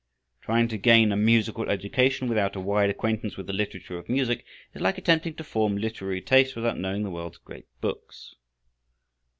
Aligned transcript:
Trying 0.41 0.67
to 0.69 0.79
gain 0.79 1.11
a 1.11 1.15
musical 1.15 1.69
education 1.69 2.27
without 2.27 2.55
a 2.55 2.59
wide 2.59 2.89
acquaintance 2.89 3.37
with 3.37 3.45
the 3.45 3.53
literature 3.53 3.99
of 3.99 4.09
music 4.09 4.43
is 4.73 4.81
like 4.81 4.97
attempting 4.97 5.35
to 5.35 5.43
form 5.43 5.77
literary 5.77 6.21
taste 6.21 6.55
without 6.55 6.79
knowing 6.79 7.03
the 7.03 7.11
world's 7.11 7.37
great 7.37 7.67
books. 7.81 8.33